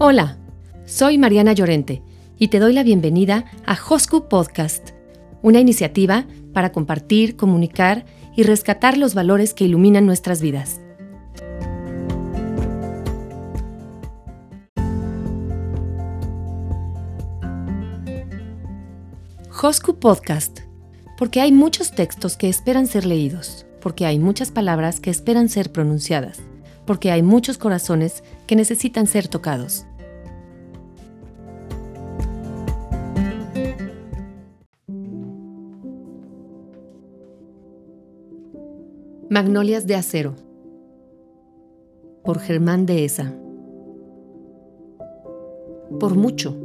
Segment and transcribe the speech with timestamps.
[0.00, 0.38] Hola,
[0.86, 2.04] soy Mariana Llorente
[2.38, 4.90] y te doy la bienvenida a Hosku Podcast,
[5.42, 6.24] una iniciativa
[6.54, 8.06] para compartir, comunicar
[8.36, 10.80] y rescatar los valores que iluminan nuestras vidas.
[19.60, 20.60] Hosku Podcast,
[21.16, 25.72] porque hay muchos textos que esperan ser leídos, porque hay muchas palabras que esperan ser
[25.72, 26.38] pronunciadas,
[26.86, 29.86] porque hay muchos corazones que necesitan ser tocados.
[39.30, 40.34] Magnolias de Acero
[42.24, 43.34] por Germán Dehesa.
[46.00, 46.56] Por mucho,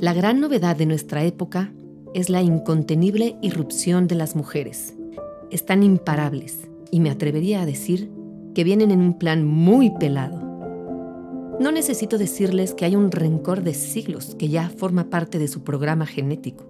[0.00, 1.72] la gran novedad de nuestra época
[2.14, 4.94] es la incontenible irrupción de las mujeres.
[5.50, 8.10] Están imparables y me atrevería a decir
[8.54, 10.43] que vienen en un plan muy pelado.
[11.64, 15.64] No necesito decirles que hay un rencor de siglos que ya forma parte de su
[15.64, 16.66] programa genético.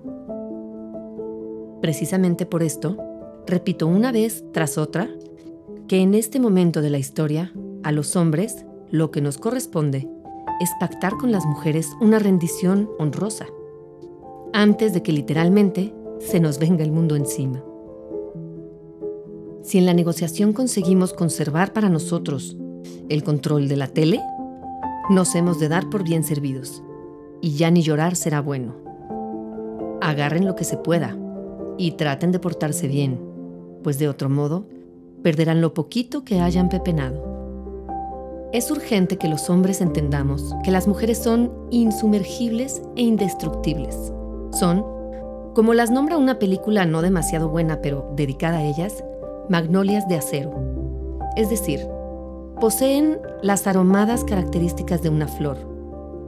[1.83, 2.97] Precisamente por esto,
[3.45, 5.11] repito una vez tras otra
[5.89, 10.09] que en este momento de la historia, a los hombres, lo que nos corresponde
[10.61, 13.47] es pactar con las mujeres una rendición honrosa,
[14.53, 17.65] antes de que literalmente se nos venga el mundo encima.
[19.65, 22.57] Si en la negociación conseguimos conservar para nosotros
[23.09, 24.21] el control de la tele,
[25.11, 26.83] nos hemos de dar por bien servidos,
[27.41, 28.75] y ya ni llorar será bueno.
[30.01, 31.17] Agarren lo que se pueda
[31.77, 33.21] y traten de portarse bien,
[33.83, 34.67] pues de otro modo
[35.23, 37.35] perderán lo poquito que hayan pepenado.
[38.53, 44.13] Es urgente que los hombres entendamos que las mujeres son insumergibles e indestructibles.
[44.53, 44.85] Son,
[45.55, 49.05] como las nombra una película no demasiado buena pero dedicada a ellas,
[49.49, 50.55] magnolias de acero.
[51.37, 51.81] Es decir,
[52.65, 55.59] poseen las aromadas características de una flor,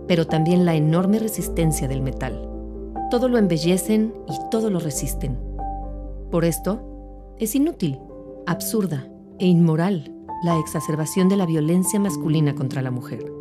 [0.07, 2.47] pero también la enorme resistencia del metal.
[3.11, 5.39] Todo lo embellecen y todo lo resisten.
[6.31, 7.99] Por esto, es inútil
[8.47, 9.09] absurda
[9.39, 10.15] e inmoral
[10.45, 13.33] la exacerbación de la violencia masculina contra la mujer.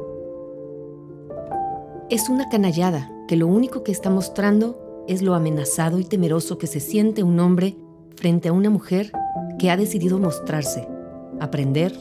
[2.09, 6.67] Es una canallada que lo único que está mostrando es lo amenazado y temeroso que
[6.67, 7.75] se siente un hombre
[8.15, 9.11] frente a una mujer
[9.59, 10.87] que ha decidido mostrarse,
[11.41, 11.93] aprender,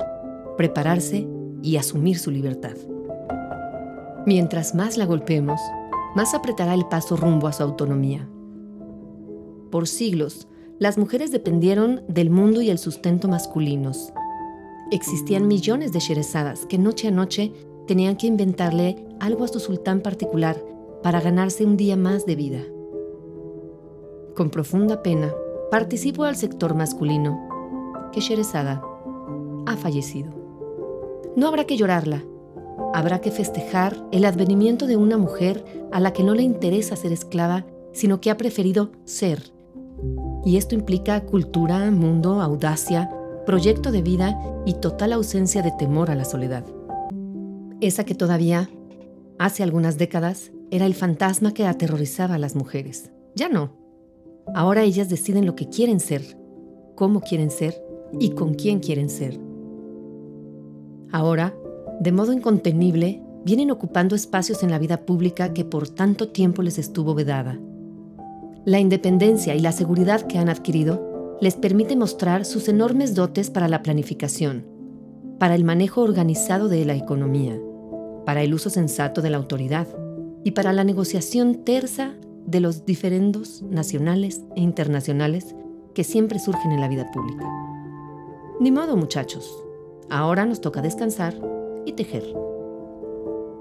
[0.56, 1.26] prepararse
[1.62, 2.76] y asumir su libertad.
[4.26, 5.60] Mientras más la golpeemos,
[6.15, 8.28] más apretará el paso rumbo a su autonomía.
[9.70, 10.47] Por siglos,
[10.78, 14.12] las mujeres dependieron del mundo y el sustento masculinos.
[14.91, 17.53] Existían millones de sherezadas que noche a noche
[17.86, 20.62] tenían que inventarle algo a su sultán particular
[21.03, 22.60] para ganarse un día más de vida.
[24.34, 25.32] Con profunda pena,
[25.71, 27.48] participo al sector masculino,
[28.12, 28.82] que Sherezada
[29.66, 30.44] ha fallecido.
[31.37, 32.25] No habrá que llorarla,
[32.93, 37.12] habrá que festejar el advenimiento de una mujer a la que no le interesa ser
[37.12, 39.55] esclava, sino que ha preferido ser
[40.45, 43.11] y esto implica cultura, mundo, audacia,
[43.47, 46.65] proyecto de vida y total ausencia de temor a la soledad.
[47.81, 48.71] Esa que todavía,
[49.39, 53.11] hace algunas décadas, era el fantasma que aterrorizaba a las mujeres.
[53.34, 53.72] Ya no.
[54.55, 56.39] Ahora ellas deciden lo que quieren ser,
[56.95, 57.83] cómo quieren ser
[58.21, 59.39] y con quién quieren ser.
[61.14, 61.54] Ahora,
[62.00, 66.78] de modo incontenible, vienen ocupando espacios en la vida pública que por tanto tiempo les
[66.78, 67.58] estuvo vedada
[68.64, 73.69] la independencia y la seguridad que han adquirido les permite mostrar sus enormes dotes para
[73.69, 74.66] la planificación,
[75.38, 77.60] para el manejo organizado de la economía,
[78.24, 79.86] para el uso sensato de la autoridad
[80.44, 82.14] y para la negociación tersa
[82.47, 85.54] de los diferendos nacionales e internacionales
[85.94, 87.47] que siempre surgen en la vida pública.
[88.60, 89.62] Ni modo, muchachos.
[90.10, 91.34] Ahora nos toca descansar
[91.87, 92.25] y tejer.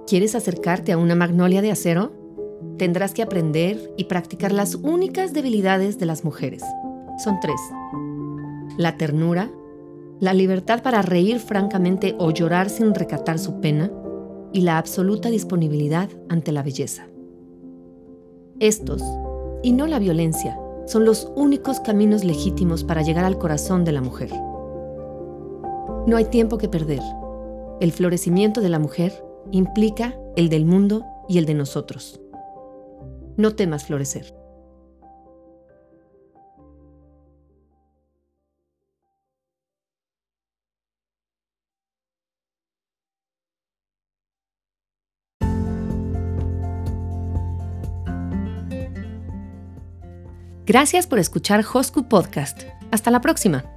[0.07, 2.23] ¿Quieres acercarte a una magnolia de acero?
[2.77, 6.63] tendrás que aprender y practicar las únicas debilidades de las mujeres.
[7.23, 7.59] Son tres.
[8.77, 9.51] La ternura,
[10.19, 13.91] la libertad para reír francamente o llorar sin recatar su pena
[14.51, 17.07] y la absoluta disponibilidad ante la belleza.
[18.59, 19.03] Estos,
[19.63, 24.01] y no la violencia, son los únicos caminos legítimos para llegar al corazón de la
[24.01, 24.31] mujer.
[26.05, 26.99] No hay tiempo que perder.
[27.79, 32.19] El florecimiento de la mujer implica el del mundo y el de nosotros.
[33.37, 34.35] No temas florecer.
[50.65, 52.63] Gracias por escuchar Hosku Podcast.
[52.91, 53.72] Hasta la próxima.